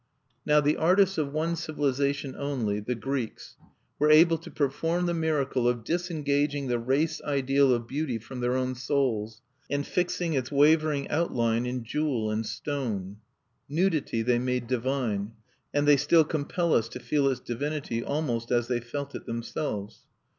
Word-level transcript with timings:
Now, 0.47 0.61
the 0.61 0.77
artists 0.77 1.19
of 1.19 1.31
one 1.31 1.55
civilization 1.55 2.33
only 2.35 2.79
the 2.79 2.95
Greeks 2.95 3.55
were 3.99 4.09
able 4.09 4.39
to 4.39 4.49
perform 4.49 5.05
the 5.05 5.13
miracle 5.13 5.67
of 5.67 5.83
disengaging 5.83 6.65
the 6.69 6.79
Race 6.79 7.21
Ideal 7.21 7.71
of 7.71 7.87
beauty 7.87 8.17
from 8.17 8.39
their 8.39 8.55
own 8.55 8.73
souls, 8.73 9.43
and 9.69 9.85
fixing 9.85 10.33
its 10.33 10.51
wavering 10.51 11.07
out 11.09 11.35
line 11.35 11.67
in 11.67 11.83
jewel 11.83 12.31
and 12.31 12.47
stone. 12.47 13.17
Nudity, 13.69 14.23
they 14.23 14.39
made 14.39 14.65
divine; 14.65 15.33
and 15.71 15.87
they 15.87 15.97
still 15.97 16.23
compel 16.23 16.73
us 16.73 16.89
to 16.89 16.99
feel 16.99 17.27
its 17.29 17.39
divinity 17.39 18.03
almost 18.03 18.49
as 18.51 18.67
they 18.67 18.79
felt 18.79 19.13
it 19.13 19.27
themselves. 19.27 20.07